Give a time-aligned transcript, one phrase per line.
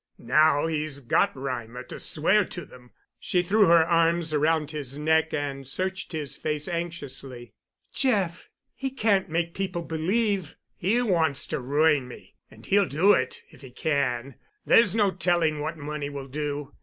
[0.17, 5.31] Now he's got Reimer to swear to them." She threw her arms around his neck
[5.31, 7.53] and searched his face anxiously.
[7.93, 13.69] "Jeff—he can't make people believe——" "He wants to ruin me—and he'll do it if he
[13.69, 14.39] can.
[14.65, 16.73] There's no telling what money will do.